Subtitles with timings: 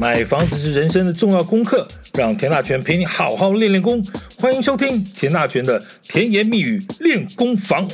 [0.00, 4.00] 买房子是人生的重要功课，让田大权陪你好好练练功。
[4.38, 7.88] 欢迎收听田大权的甜言蜜语练功房。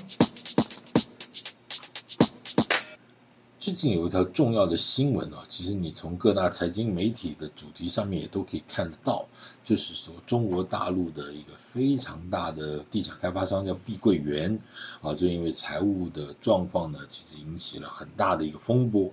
[3.59, 9.25] 最近有一条重要的新闻啊，其实你从各大财经媒体的主题上面也都可以看得到，
[9.65, 14.59] 就是说中国大陆的一个非常大的地产开发商叫碧桂园
[15.01, 19.11] 啊，就因为财务的状况呢，其实引起了很大的一个风波。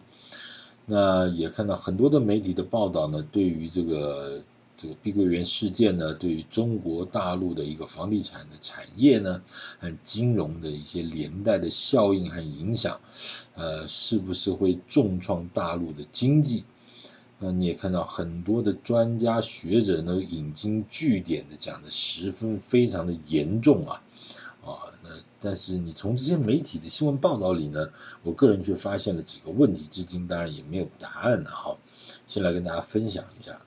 [0.85, 4.43] 那也看到很多的媒体的报道呢，对于这个
[4.75, 9.41] 这个碧桂园事件呢，对于中国大陆的一个房地产的产业呢，
[9.79, 12.99] 和金融的一些连带的效应和影响，
[13.55, 16.63] 呃，是不是会重创大陆的经济？
[17.39, 24.01] 那你也看到很多的专家学者呢，引经据典的讲的十分非常的严重啊。
[24.63, 25.09] 啊，那
[25.43, 27.89] 但是你从这些媒体的新闻报道里呢，
[28.21, 31.75] 我个人却发现了几个问题，至今当然也没有答案了哈。
[32.27, 33.59] 先来跟大家分享一下。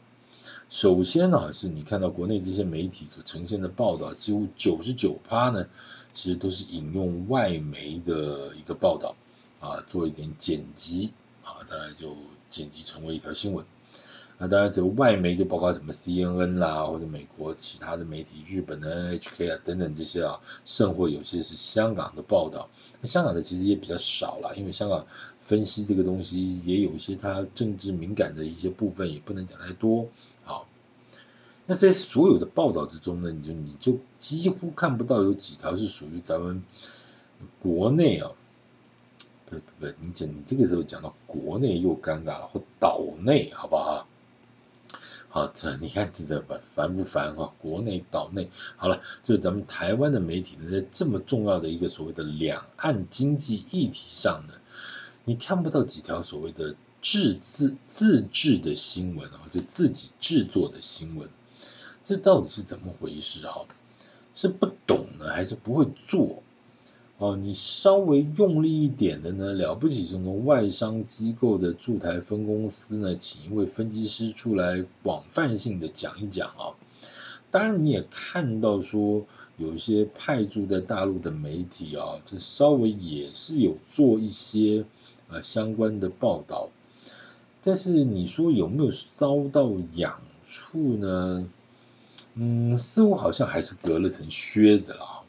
[0.71, 5.67] 首先呢，是你看到国内这些媒体所呈现的报道，几乎九十九趴呢，
[6.15, 9.17] 其实都是引用外媒的一个报道
[9.61, 12.17] 啊，做一点剪辑啊，大概就
[12.51, 13.65] 剪辑成为一条新闻。
[14.37, 22.69] 那当然，这个外媒就包括什么 CNN 啦，或者美国其他的媒体、日本的 NHK 啊等等这些啊，甚或有些是香港的报道。
[23.01, 25.07] 那香港的其实也比较少了，因为香港
[25.39, 30.09] 分析这个东西也有一些它政治敏感的一些部分，也不能讲太多。
[30.43, 30.67] 好，
[31.67, 36.61] 那在所有的报道之中呢，你就你就几乎看不到有几条是属于咱们
[37.63, 38.33] 国内啊，
[39.47, 44.09] 不不不，你讲你这个时候讲到国内又尴尬了，或岛内，好不好？
[45.35, 46.41] 好，这你看这这
[46.77, 47.53] 烦不烦哈？
[47.59, 54.55] 国内岛内，好了，就是咱们台湾的媒体呢，在这么重要的一个所谓的两岸经济议题上呢，
[55.25, 61.29] 你看不到几条所谓的自自自制的新闻啊，就自己制作的新闻，
[62.05, 63.67] 这到底是怎么回事哈？
[64.37, 66.45] 是不懂呢，还是不会做？
[67.19, 76.75] 哦，你稍微用力一点的呢，了不起，什么外商机构的驻台分公司呢，请一位分析师出来广泛性的讲一讲啊。
[77.53, 79.25] 当然，你也看到说，
[79.59, 84.85] 有一些派驻在大陆的媒体啊，这稍微也是有做一些
[85.29, 86.69] 呃相关的报道。
[87.63, 91.49] 但是你说有没有搔到痒处呢？
[92.35, 95.23] 嗯，似乎好像还是隔了层靴子了。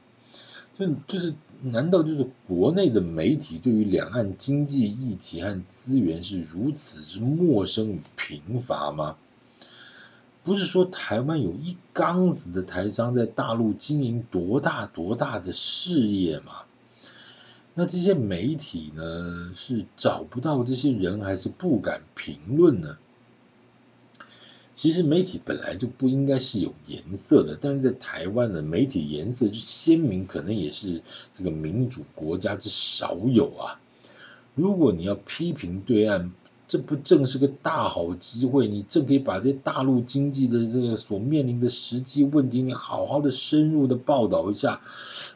[0.78, 9.18] 就就是，难道就是国内的媒体对于两岸经济议题和资源是如此之陌生与贫乏吗？
[10.44, 16.64] 不是说台湾有一缸子的台商在大陆经营多大多大的事业吗？
[17.74, 22.98] 那这些媒体呢，是找不到这些人，还是不敢评论呢？
[24.76, 31.02] 其实媒体本来就不应该是有颜色的，但是在台湾的媒体颜色之鲜明，可能也是
[31.34, 33.80] 这个民主国家之少有啊。
[34.54, 36.32] 如果你要批评对岸，
[36.68, 38.68] 这不正是个大好机会？
[38.68, 44.82] 你正可以把这大陆经济的这个所面临的实际问题，你好好的深入的报道一下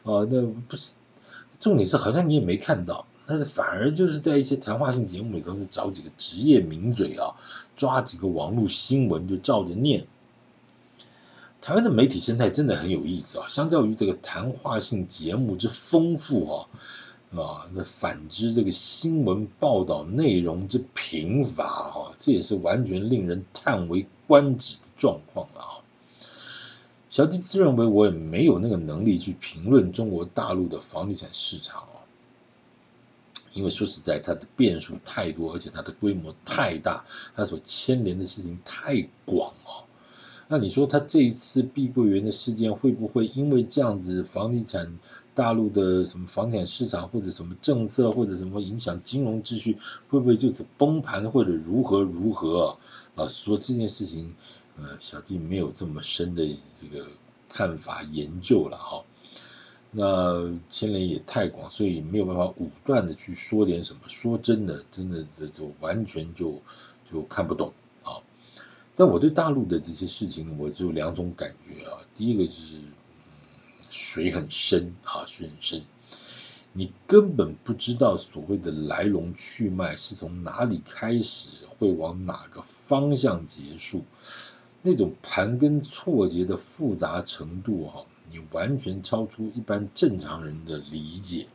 [0.02, 0.26] 啊。
[0.30, 0.94] 那不是
[1.60, 3.06] 重点是，好像你也没看到。
[3.30, 7.36] 但是反而就是在一些谈话性节目里头，找几个职业名嘴啊，
[7.76, 10.04] 抓几个网络新闻就照着念。
[11.60, 16.66] 台湾的媒体生态真的很有意思啊，相较于这个谈话性节目之丰富啊，
[17.36, 25.78] 啊，那反之这个新闻报道内容之贫乏啊，这也是完全令人叹为观止的状况啊。
[27.10, 31.99] 小弟自认为我也没有那个能力去评论中国大陆的房地产市场啊。
[33.52, 39.84] 因为说实在，它的变数太多，而且它的规模太大，它所牵连的事情太广哦。
[40.48, 44.98] 那你说，它这一次碧桂园的事件会不会因为这样子，房地产
[45.34, 49.78] 大陆的什么房产市场或者什么政策或者什么影响金融秩序，
[50.08, 52.78] 会不会就此崩盘或者如何如何
[53.14, 53.28] 啊？
[53.28, 54.34] 说这件事情，
[54.76, 56.44] 呃，小弟没有这么深的
[56.80, 57.06] 这个
[57.48, 59.04] 看法研究了哈。
[59.92, 64.02] 那牵连也太广，所以没有办法武断的去说点什么。
[64.06, 66.62] 说真的，真的这就完全就
[67.10, 67.72] 就看不懂
[68.04, 68.22] 啊。
[68.94, 71.98] 但我对大陆的这些事情，我只有两种感觉啊。
[72.14, 72.84] 第一个就是，嗯，
[73.90, 75.82] 水很深啊，水很深，
[76.72, 81.48] 你根本不知道所谓的来龙去脉是从哪里开始，
[81.80, 84.04] 会往哪个方向结束，
[84.82, 88.04] 那种盘根错节的复杂程度哈。
[88.30, 91.46] 你完全超出一般正常人的理解，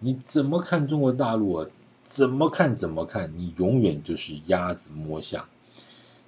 [0.00, 1.66] 你怎么看中国大陆啊？
[2.02, 5.46] 怎么看怎么看，你永远就是鸭子摸象。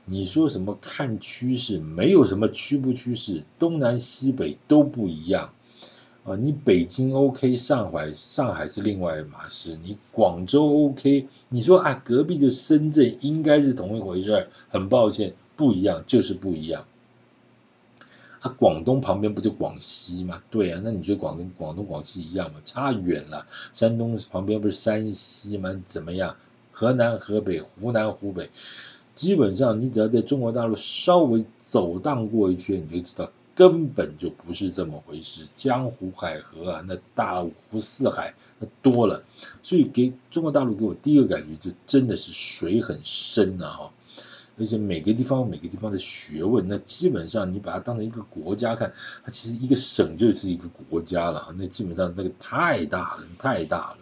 [0.07, 5.53] 你说什么看趋势，没有什么趋不趋势，东南西北都不一样
[6.25, 6.35] 啊！
[6.37, 16.87] 你北京 OK，上海上海是另外一码事，你广州 OK，你说啊隔壁就深圳应该是同一回事，很抱歉，不一样就是不一样。
[18.49, 20.43] 广东旁边不就广西吗？
[20.51, 22.61] 对啊，那你觉得广东广东广西一样吗？
[22.65, 23.47] 差远了。
[23.75, 25.81] 山东旁边不是山西吗？
[25.87, 26.37] 怎么样？
[26.73, 28.51] 河南河北，湖南湖北。
[29.15, 35.47] 基本上，你只要在中国大陆稍微走荡过一圈，你就知道根本就不是这么回事。
[35.55, 39.23] 江湖海河啊，那大湖四海那多了，
[39.63, 43.93] 所以给中国大陆给我第一个感觉就真的是水很深啊哈！
[44.59, 48.93] 而且每个地方每个地方的学问，那基本上你把它当成一个国家看，
[49.25, 53.99] 它其实一个省就是一个国家了，那基本上那个太大了，太大了。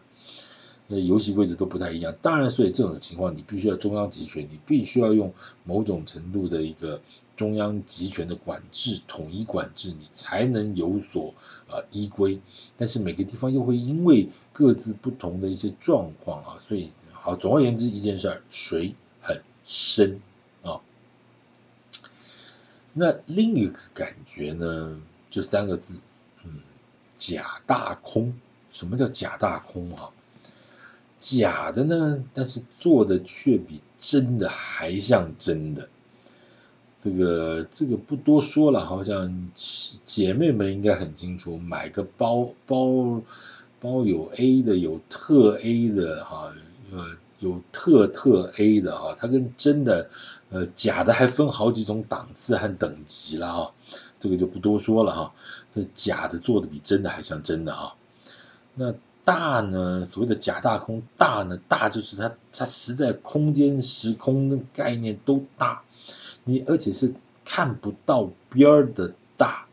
[0.87, 5.33] 那游戏规则都不太一样，当然，所以这种情况你必须要中央集权，你必须要用
[5.65, 7.01] 某种程度的一个
[7.37, 11.35] 中央集权的管制、统一管制，你才能有所
[11.69, 12.39] 呃依归。
[12.77, 20.21] 但是每个地方又会因为各自不同的一些状况啊，所以好，总而言之一件事儿，水很深。
[22.95, 24.99] 那另一个感觉呢，
[25.29, 25.99] 就三个字，
[26.45, 26.61] 嗯，
[27.19, 28.33] 假大空。
[28.73, 30.11] 什么叫假大空啊？
[31.19, 35.89] 假的呢，但是做的却比真的还像真的。
[37.01, 39.51] 这个这个不多说了，好像
[40.07, 43.21] 姐妹们应该很清楚，买个包包
[43.81, 46.55] 包有 A 的，有特 A 的哈，
[46.91, 50.11] 呃有特特 A 的啊，它跟真的
[50.51, 53.73] 呃假的还分好几种档次和等级了哈，
[54.21, 55.33] 这个就不多说了哈。
[55.75, 57.95] 这假的做的比真的还像真的哈，
[58.75, 58.95] 那。
[59.27, 65.83] 大呢，所谓的假大空，大呢，大就是它它实在空间时空的概念都大，
[66.45, 69.65] 你而且是看不到边儿的大，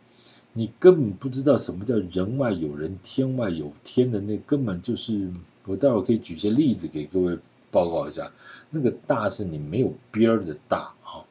[0.54, 5.30] 你根本不知道什么叫人外有人，天外有天的，那根本就是
[5.66, 7.38] 我待会儿可以举些例子给各位
[7.72, 8.32] 报告一下，
[8.70, 11.26] 那个大是你没有边儿的大啊，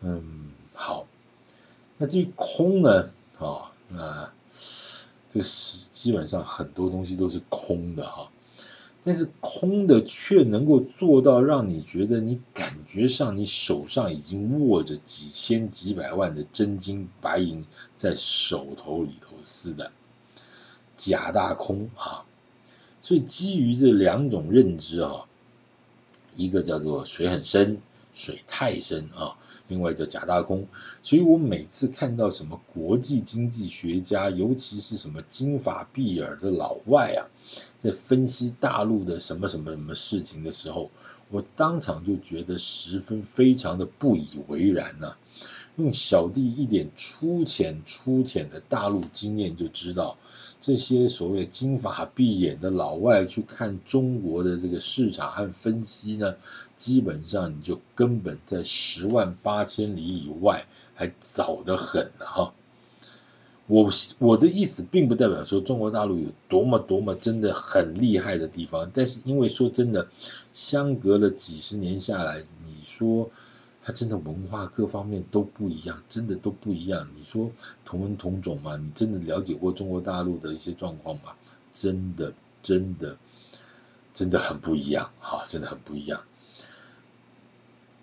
[0.00, 1.06] 嗯，好，
[1.98, 4.30] 那至于空呢，啊，那。
[5.32, 8.32] 这是基本上很多东西都是空的哈，
[9.04, 17.64] 但是空的却能够做到让你觉得你感觉上你手上已经握着几千几百万的真金白银
[17.94, 19.92] 在手头里头似的，
[20.96, 22.24] 假大空啊，
[23.00, 25.26] 所以基于这两种认知啊，
[26.34, 27.78] 一个叫做水很深，
[28.14, 29.36] 水太深啊。
[29.68, 30.66] 另外叫假大空，
[31.00, 37.30] 所以我每次看到什么国际经济学家，尤其是什么金发碧眼的老外啊，
[37.80, 40.90] 在分析大陆的什么什么什么事情的时候，
[41.30, 45.18] 我当场就觉得十分非常的不以为然呐、啊。
[45.80, 50.18] 用小弟一点粗浅粗浅的大陆经验就知道，
[50.60, 56.36] 这些所谓金发碧眼的老外去看中国的这个市场和分析呢，
[56.76, 62.52] 基本上你就根本在十万八千里以外，还早得很呢哈。
[63.66, 63.88] 我
[64.18, 70.08] 我的意思并不代表说中国大陆有多么多么真的很厉害的地方，但是因为说真的，
[70.52, 73.30] 相隔了几十年下来，你说。
[73.82, 77.08] 它真的文化各方面都不一样，真的都不一样。
[77.16, 77.50] 你说
[77.84, 78.76] 同文同种吗？
[78.76, 81.32] 你真的了解过中国大陆的一些状况吗？
[81.72, 82.32] 真的，
[82.62, 83.16] 真的，
[84.12, 86.20] 真的很不一样，哈，真的很不一样。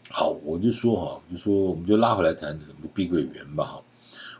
[0.10, 3.81] 好，我就说哈，就说我们就拉回来谈什么碧桂园吧，哈。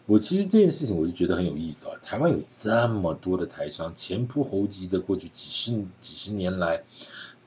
[0.06, 2.00] 我其实这件事情我就觉得很有意思啊。
[2.02, 6.84] 台湾有这么多的台商，前仆后继，在过去几十几十年来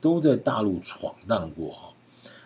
[0.00, 1.89] 都在大陆闯荡过，哈。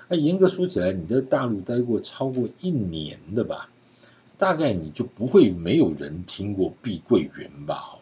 [0.08, 3.70] 那严格说起来，你在大陆待过超过一年的吧，
[4.38, 7.96] 大概你就不会没有人听过碧桂园吧？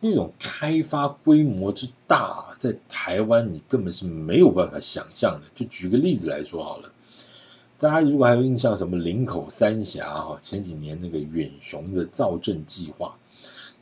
[0.00, 5.46] 那种开发规模之大，在台湾你根本是没有办法想象的。
[5.54, 6.90] 就举个例子来说好了，
[7.78, 13.16] 大家如果还有印象，什么林口三峡哈，前几年那个远雄的造镇计划，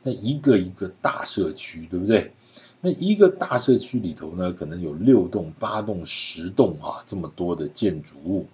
[0.02, 2.32] 那一个一个大社区，对不对？
[2.80, 8.46] 那一个大社区里头呢，可能有六栋、八栋、十栋啊，这么多的建筑物。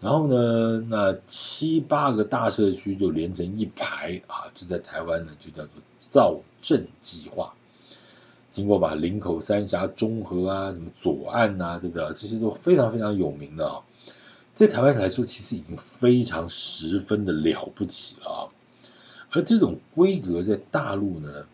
[0.00, 7.54] 然后呢，那七八个大社区就连成一排啊，这在台湾呢就叫做造镇计划，
[8.52, 8.94] 听过吧？
[8.94, 12.06] 林口三峡、中和啊，什么左岸啊，对不对？
[12.14, 13.82] 这些都非常非常有名的啊，
[14.54, 18.40] 在台湾来说，其实已经非常十分的了不起了啊。
[19.30, 21.46] 而这种规格在大陆呢？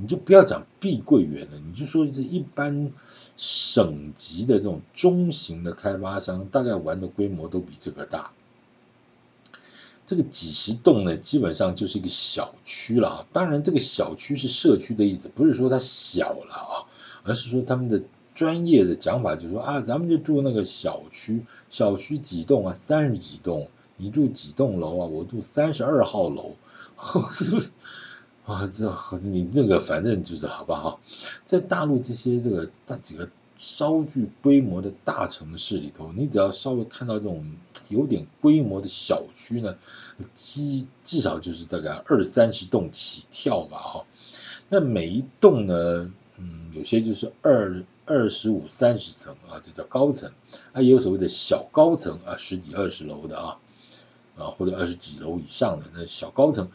[0.00, 2.92] 你就不要讲碧桂园了，你就说这一般
[3.36, 8.30] 省级的这种中型的开发商，大概玩的规模都比这个大。
[10.06, 13.26] 这个几十栋呢，基本上就是一个小区了啊。
[13.32, 16.90] 当然，这个小区是社区的意思，不是说它小了啊，
[17.22, 18.02] 而是说他们的
[18.34, 25.06] 专业的讲法就是说啊，咱们就住那个小区，小区几栋啊，三十几栋，你住几栋楼啊？
[25.06, 26.56] 我住三十二号楼，
[28.50, 28.92] 啊，这
[29.22, 31.00] 你这个反正就是好不好？
[31.44, 33.28] 在大陆这些这个大几个。
[33.62, 37.44] 稍具规模的大城市里头，你只要稍微看到这种
[37.90, 39.76] 有点规模的小区呢，
[40.34, 44.04] 基至少就是大概二三十栋起跳吧，哈。
[44.70, 50.32] 那每一栋呢，嗯，有些就是二二十五、三十层啊，这叫高层，
[50.72, 53.58] 啊，也有所谓的小高层啊，十几二十楼的啊。
[54.40, 56.70] 啊，或者二十几楼以上的那小高层，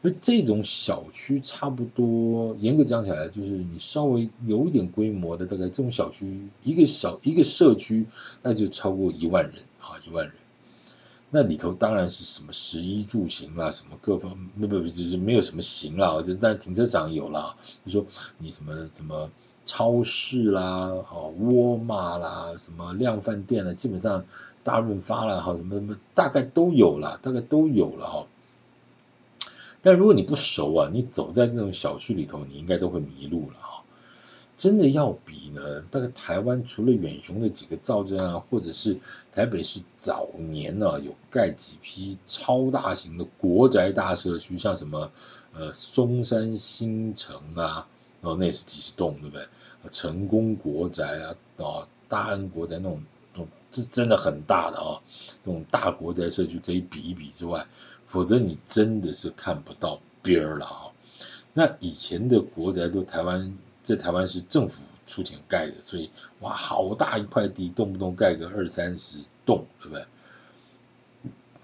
[0.00, 8.06] 那这种小区差不多，严格讲起来，就是你稍微有一点规模的，大概这种小区，一个小一个社区，
[8.42, 10.34] 那就超过一万人啊，一万人。
[11.30, 18.06] 那里头当然是什么十一住行啦，什么各方，不不不，就是没有什么行啦，就但停车场有啦，就说
[18.38, 19.30] 你什么什么
[19.66, 24.24] 超市啦，哦，沃尔玛啦，什么量贩店啦，基本上。
[24.62, 28.26] 大润发了哈，什么什么大概都有了，大概都有了哈。
[29.82, 33.82] 但如果你不熟啊，你走在这种小区里头，你应该都会迷路了哈。
[34.56, 38.98] 真的要比呢，大概台湾除了远雄的几个造镇啊，或者是
[39.32, 45.10] 台北市早年呢、啊、有盖几批超大型的国宅大社区，像什么
[45.54, 47.86] 呃松山新城啊，
[48.20, 49.46] 哦那是几十栋对不对？
[49.90, 53.02] 成功国宅啊，哦大安国宅那种。
[53.72, 55.00] 是真的很大的、哦，
[55.44, 57.66] 这种大国宅社区可以比一比之外，
[58.06, 60.92] 否则你真的是看不到边儿了啊、哦。
[61.52, 66.10] 那以前的国宅都台湾在台湾是政府出钱盖的，所以
[66.40, 70.04] 哇，好大一块地，动不动盖个二三十栋，对不对？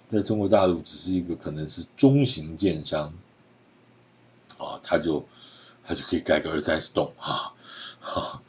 [0.09, 3.13] 在中国大陆只是一个可能是中型建商
[4.59, 5.27] 啊，他就
[5.85, 7.53] 他就可以盖个二三十栋啊，
[8.01, 8.43] 哈。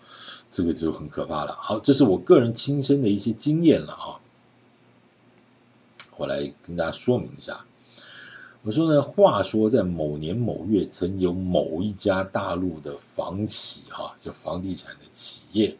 [0.57, 1.55] 这个就很可怕了。
[1.61, 4.17] 好，这是我个人亲身的一些经验了啊。
[6.15, 7.63] 我来跟大家说明一下。
[8.63, 15.77] 我说呢，话说在某年某月，曾有某一家大陆的房企哈，就房地产的企业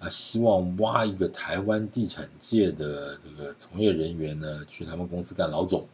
[0.00, 5.86] 啊，希望挖一个台湾地产界的这个从业人员呢，去他们公司干老总。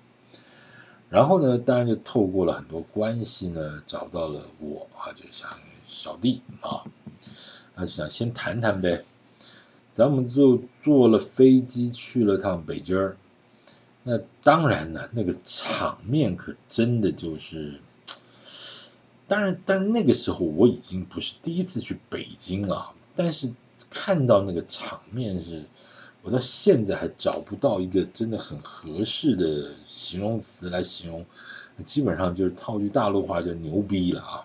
[1.11, 5.51] 然后呢，当然就透过了很多关系呢，找到了我啊，就像
[5.87, 6.85] 小弟啊。
[7.79, 9.05] 他想先谈谈呗，
[9.93, 13.17] 咱们就坐了飞机去了趟北京儿，
[14.03, 17.79] 那当然呢，那个场面可真的就是，
[19.29, 23.53] 当然，但那个时候我已经不是第一次去北京了，但是
[23.91, 25.65] 看到那个场面是，
[26.23, 31.25] 我到现在还找不到一个真的很合适的形容词来形容，
[31.85, 34.45] 基本上就是套句大陆话就牛逼了啊，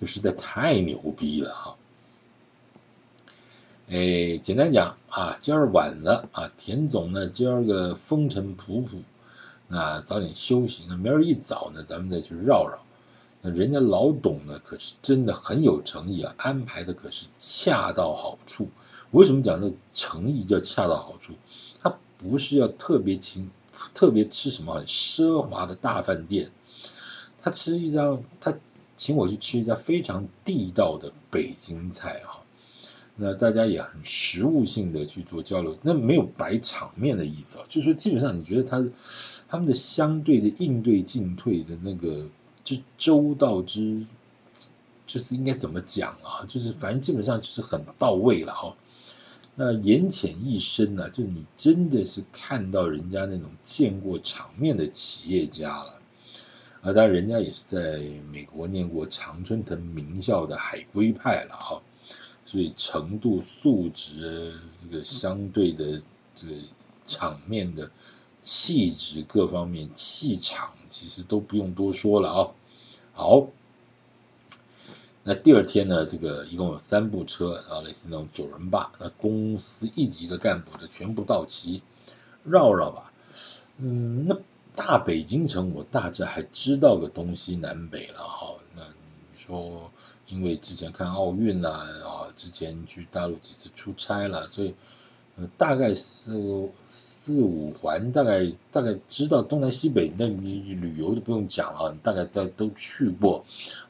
[0.00, 1.76] 就实在太牛逼了啊。
[3.88, 9.02] 哎，简单讲啊，今儿晚了啊，田总呢今儿个风尘仆仆，
[9.68, 10.84] 啊早点休息。
[10.88, 12.78] 那明儿一早呢，咱们再去绕绕。
[13.42, 18.68] 那人家老董呢，可是真的很有诚意啊，安排的可是恰到好处。
[19.10, 21.34] 为什么讲这诚意叫恰到好处？
[21.82, 23.50] 他不是要特别请，
[23.92, 26.50] 特别吃什么很奢华的大饭店，
[27.42, 28.54] 他吃一家，他
[28.96, 32.40] 请我去吃一家非常地道的北京菜啊。
[33.14, 38.84] 那大家也很实务性的去做交流，那没有摆场面的意思啊，就是说基本上你觉得他
[39.48, 42.30] 他们的相对的应对进退的那个
[42.64, 44.06] 之周到之，
[45.06, 46.46] 就是应该怎么讲啊？
[46.48, 48.74] 就是反正基本上就是很到位了哈。
[49.54, 56.00] 那言浅意深呢，就你真的是看到人家那种见过场面的企业家了
[56.80, 58.00] 啊，当然人家也是在
[58.32, 61.82] 美国念过常春藤名校的海归派了哈。
[62.44, 66.02] 所以程度、素质，这个相对的
[66.34, 66.54] 这个
[67.06, 67.90] 场面的
[68.42, 72.50] 气质各方面气场，其实都不用多说了啊。
[73.14, 73.46] 好，
[75.22, 81.80] 那第二天呢，这个一共有三部车啊，类似那种九人霸，那公司一级的干部的全部到齐，
[82.44, 83.12] 绕绕吧。
[83.78, 84.36] 嗯，那
[84.74, 88.54] 大北京城，我大致还知道个东西南北了哈。
[88.74, 89.90] 那你说？
[90.32, 94.74] 因为之前看奥运啦，啊，之前去大陆几次出差了，所以
[95.36, 103.44] 呃大概是四五环，大概大概知道东南西北，那你旅游就不用讲了，大概都都去过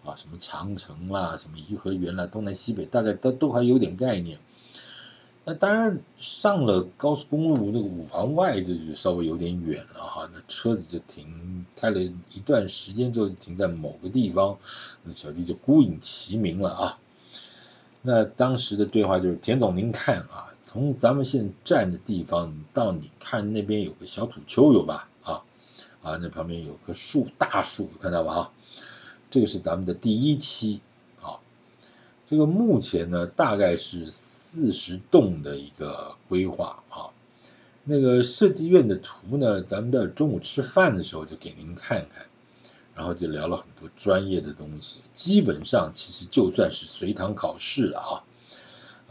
[0.05, 4.39] 啊，什么长城啦，什么颐和园啦，东南西北大概都都还有点概念。
[5.45, 14.59] 那当然上了高速公路那个五环外就就稍微有点远了哈，那车子就停开了一段时间之后就停在某个地方，
[15.03, 16.99] 那小弟就孤影其名了啊。
[18.03, 25.43] 那当时的对话就是田总您看啊，从咱们现在站的地方到你看那边有个小土丘有吧啊
[26.03, 28.51] 啊，那旁边有棵树大树看到吧啊，
[29.29, 30.81] 这个是咱们的第一期。
[32.33, 37.13] 这个目前呢，大概是四十栋的一个规划啊。
[37.85, 42.25] 那个设计院的图呢，咱们在中午吃饭的时候就给您看看，
[42.95, 45.01] 然后就聊了很多专业的东西。
[45.13, 48.25] 基本上其实就算是随堂考试了啊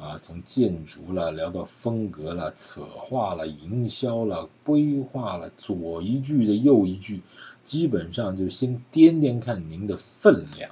[0.04, 7.22] 啊，从建筑了聊到风格了、策划了、营销了、规划了，左一句的右一句，
[7.66, 10.72] 基本上就先掂掂看您的分量。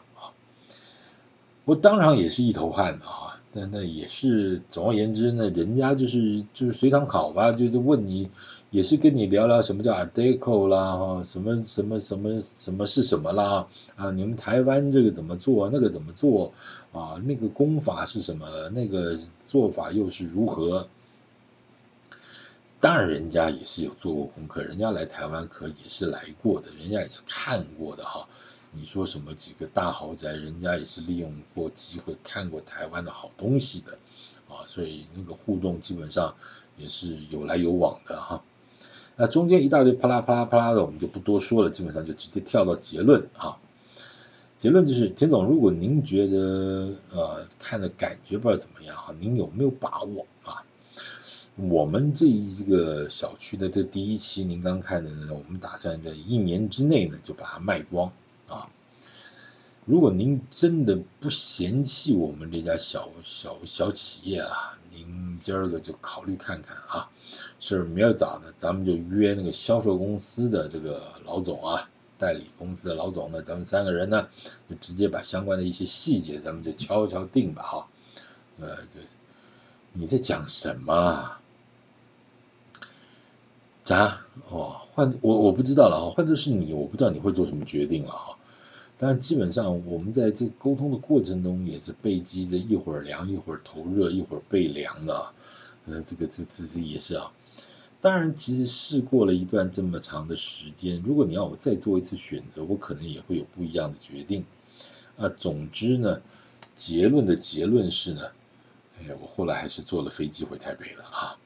[1.65, 8.29] 我当场也是一头汗啊，但那也是总而言之呢，人家就是就是随堂考吧，就是问你，
[8.71, 16.53] 也是跟你聊聊什么叫 Art Deco 啦，哈，什么什么什么什么是什么啦，啊，你们台湾这个怎么做，那个怎么做
[16.91, 20.87] 啊，那个功法是什么，那个做法又是如何？
[22.81, 28.27] 当然，人家也是有做过功课，人家来台湾可也是来过的，人家也是看过的哈。
[28.71, 33.97] 你说什么几个大豪宅，人家也是利用过机会看过台湾的好东西的
[34.47, 36.35] 啊，所以那个互动基本上
[36.77, 38.43] 也是有来有往的哈。
[39.15, 43.57] 那中间一大堆啪啦啪啦啪啦的，我们就不多说了，基本上就直接跳到结论啊。
[44.57, 50.63] 结论就是田总，如果您觉得呃看的感觉不知道怎么样哈，您有没有把握啊？
[51.55, 58.11] 我们这一个小区的这第一期您刚看的呢，我们打算在一年之内呢就把它卖光。
[58.49, 58.67] 啊，
[59.85, 67.09] 如果您真的不嫌弃我们这家小小小企业啊，您今儿个就考虑看看啊，
[67.59, 74.27] 是明儿早呢，咱们就约那个销售公司的这个老总啊，代理公司的老总呢，咱们三个人呢，
[74.69, 77.87] 就直接把相关的一些细节，咱们就敲敲定吧哈。
[78.59, 79.03] 呃，对，
[79.93, 81.31] 你在讲什么？
[83.83, 84.21] 咋？
[84.49, 88.35] 哦，换我我不知道了啊，换作是你，我不知道你会做什么决定了哈。
[89.01, 95.31] 但基本上我们在这沟通的过程中也是备机着一会儿凉一会儿头热一会儿背凉的，
[95.85, 97.31] 呃，这个这这这也是啊。
[98.01, 104.45] 当然，其实试过了一段这么长的时间，如果你要我再做一次选择，我可能也会有不一样的决定。
[105.17, 106.21] 啊，总之呢，
[106.75, 108.31] 结论的结论是呢，
[108.99, 111.37] 哎，我后来还是坐了飞机回台北了啊。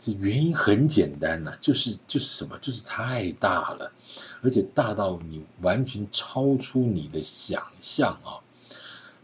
[0.00, 3.92] 这原因很简单呐，就是就是什么，就是太大了，
[4.40, 8.40] 而且大到你完全超出你的想象啊！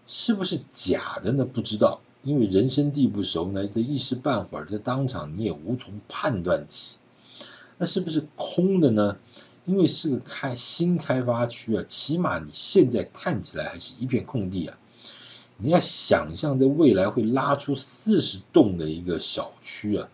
[0.06, 1.46] 是不是假的呢？
[1.46, 6.98] 不知道，因为人生地不熟呢，这一时半会儿在当场你也无从判断起。
[7.78, 9.16] 那是不是空的呢？
[9.64, 14.78] 因为是个开新开发区啊，起码你现在看起来还是一片空地啊。
[15.56, 20.08] 你要想象在未来会拉出四十栋的一个小区啊。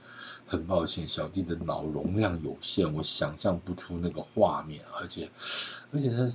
[0.53, 5.31] 很抱歉，小弟的脑容量有限，我想象不出那个画面，而且，
[5.93, 6.31] 而且他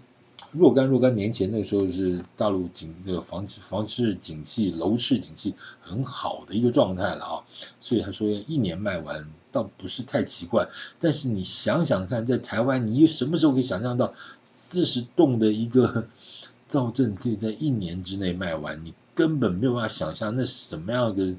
[0.51, 7.43] 若干若干年前那个时候是大陆景那个房房市景气楼市景气很好的一个状态了啊，
[7.79, 10.67] 所以他说要一年卖完，倒不是太奇怪。
[10.99, 16.07] 但是你想想看，在台湾，你又什么时候可以想象到四十栋的一个
[16.67, 18.83] 造镇可以在一年之内卖完？
[18.83, 21.35] 你根本没有办法想象那什么样的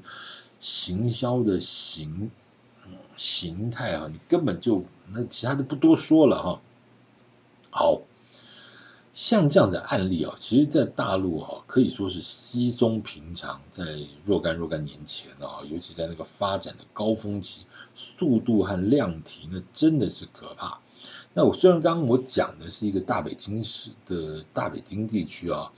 [0.61, 2.31] 行销的行。
[3.19, 6.61] 形态啊，你根本就那其他的不多说了哈。
[7.69, 8.01] 好，
[9.13, 13.59] 像这样的案例啊，其实，在大陆哈可以说是稀松平常。
[13.71, 13.83] 在
[14.23, 20.79] 若干若干年前啊，尤其在那个发展的高峰期，速度和量体那真的是可怕。
[21.33, 25.73] 那我虽然刚刚我讲的是一个大北京市的大北京地区啊，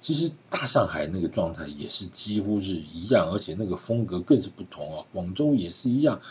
[0.00, 5.04] 其实大上海那个状态也是几乎是一样，而且那个风格更是不同啊。
[5.12, 6.22] 广州也是一样。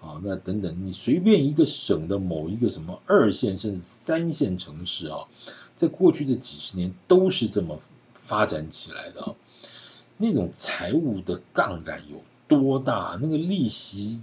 [0.00, 5.26] 啊，那等等，你随便一个省的某一个什么二线甚至三线城市啊，
[5.74, 7.80] 在过去这几十年都是这么
[8.14, 9.34] 发展起来的。
[10.16, 13.18] 那种财务的杠杆有多大？
[13.20, 14.22] 那个利息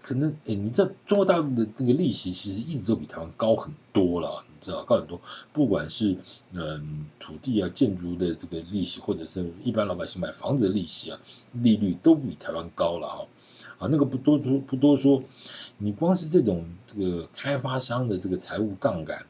[0.00, 5.20] 可能，哎，你知道中国大陆的那个利息其实一直都比台湾高很多了，你知道高很多。
[5.52, 6.16] 不管是
[6.52, 11.20] 嗯土地啊、建筑的这个利息，或者是一般老百姓买房子的利息啊，
[11.52, 13.26] 利率都比台湾高了哈。
[13.78, 15.22] 啊那个不多说不多说，
[15.78, 19.26] 你光是这种这个开发商的这个财务杠杆，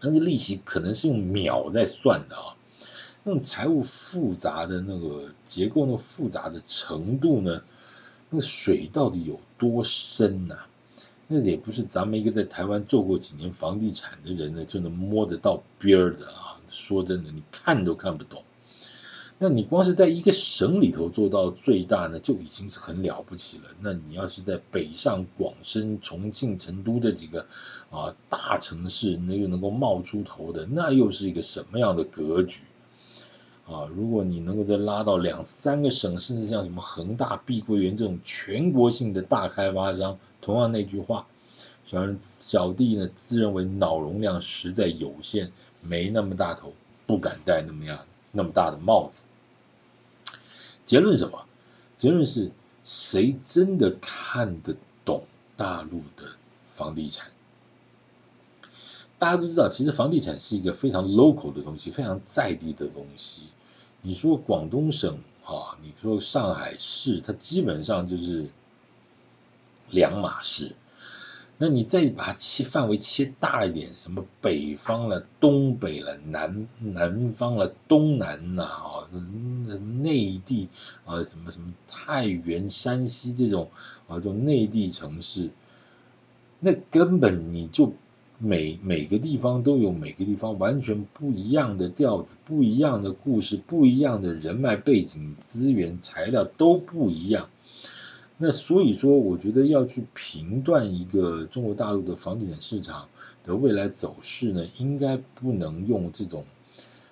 [0.00, 2.54] 那个利息可能是用秒在算的啊。
[3.24, 7.62] 那种财务复杂的那个结构，那复杂的程度呢，
[8.30, 10.60] 那个水到底有多深呐、
[11.26, 16.60] 那也不是咱们一个在台湾做过几年房地产的人呢就能摸得到边儿的啊！
[16.70, 18.44] 说真的，你看都看不懂。
[19.38, 23.64] 那你光是在一个省里头做到最大呢，就已经是很了不起了。
[23.80, 27.44] 那你要是在北上广深、重庆、成都这几个
[27.90, 32.62] 啊大城市，那又能够冒出头的，那又是一个什么样的格局
[33.66, 33.84] 啊？
[33.94, 40.18] 如果你能够再拉到两三个省，甚至像什么恒大、碧桂园这种全国性的大开发商。
[40.40, 41.26] 同样那句话，
[41.84, 46.72] 小人小弟呢自认为脑容量实在有限，没那么大头，
[47.06, 47.98] 不敢带那么样
[48.36, 49.28] 那么大的帽子。
[50.84, 51.44] 结论什么？
[51.98, 52.52] 结论是
[52.84, 55.24] 谁真的看得懂
[55.56, 56.36] 大陆的
[56.68, 57.32] 房地产？
[59.18, 63.42] 大家都知道，其实房地产是一个非常 local 的东西，非常在地的东西。
[64.02, 68.46] 你说广东省啊，你说上海市，它基本上就是。
[69.88, 70.74] 两码事，
[71.58, 79.08] 那你再把切范围切大一点，什么北方了、东北了、南南方了、东南呐啊，
[80.02, 80.68] 内地
[81.06, 83.70] 啊，什么什么太原、山西这种
[84.06, 85.48] 啊，这种内地城市，
[86.60, 87.94] 那根本你就
[88.38, 97.48] 每每个地方都有每个地方完全不一样的调子、不一样的故事、不一样的人脉背景、资源材料都不一样。
[98.38, 103.08] 那所以说，我觉得要去评断一个中国大陆的房地产市场
[103.44, 106.44] 的未来走势呢，应该不能用这种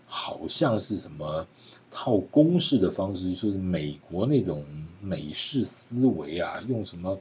[0.07, 1.47] 好像是什么
[1.91, 4.67] 套公式的方式，就是美国那种
[5.01, 7.19] 美式思维啊，用什么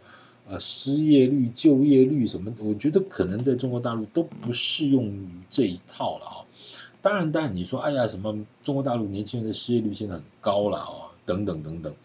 [0.50, 6.38] 呃失业率、就业率什么，我觉得可能在中国大陆都不适用于这一套了啊。
[7.02, 11.96] 当然，当然你说，哎呀，什么中国大陆年轻人的失业率现在很高了啊，等等等等。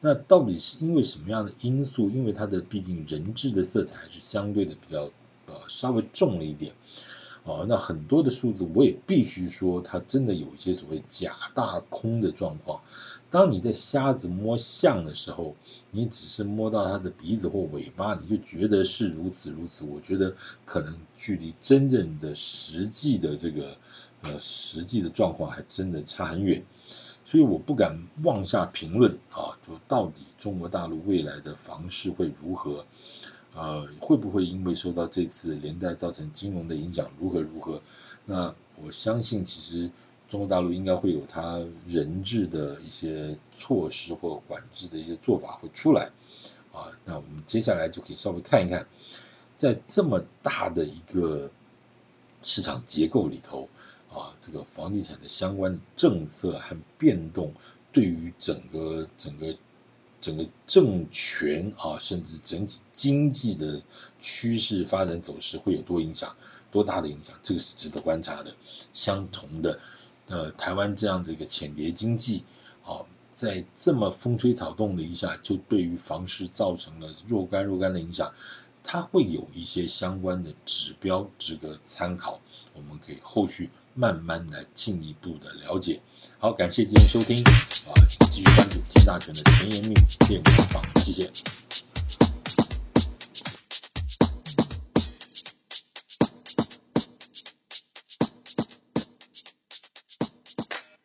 [0.00, 2.08] 那到底是因为什么样的因素？
[2.08, 5.10] 因为它的毕竟人质的色彩还是相对的比较
[5.46, 6.72] 呃稍微重了一点
[7.44, 7.66] 哦。
[7.68, 12.80] 那很多的数字我也必须说，它真的有一些所谓假大空的状况。
[13.30, 15.54] 当你在瞎子摸象的时候，
[15.92, 19.84] 你只是摸到它的鼻子或尾巴，你就觉得是如此如此。
[19.84, 20.34] 我觉得
[20.64, 23.76] 可能距离真正的实际的这个
[24.22, 26.64] 呃实际的状况还真的差很远。
[27.30, 32.84] 所以我不敢妄下评论啊，就到底中国大陆未来的房市会如何？
[33.54, 37.80] 呃，会不会因为受到这次连带造成金融的影响如何如何？
[38.24, 39.88] 那我相信其实
[40.28, 46.10] 中国大陆应该会有它人治的一些措施或管制的一些做法会出来
[46.72, 46.90] 啊。
[47.04, 48.84] 那我们接下来就可以稍微看一看，
[49.56, 51.48] 在这么大的一个
[52.42, 53.68] 市场结构里头。
[54.12, 57.54] 啊，这个房地产的相关政策和变动，
[57.92, 59.56] 对于整个整个
[60.20, 63.82] 整个政权啊，甚至整体经济的
[64.20, 66.34] 趋势发展走势会有多影响，
[66.72, 67.36] 多大的影响？
[67.42, 68.54] 这个是值得观察的。
[68.92, 69.78] 相同的，
[70.26, 72.42] 呃，台湾这样的一个浅碟经济，
[72.84, 78.34] 啊，在这么风吹草动的一下，就对于房市造成了若干若干的影响。
[78.82, 82.40] 它会有一些相关的指标值得参考，
[82.72, 83.68] 我们可以后续
[84.00, 86.00] 慢慢的进一步的了解。
[86.38, 87.92] 好，感谢今天收听，啊，
[88.30, 91.30] 继续关注田大权的甜言蜜语练功房，谢谢。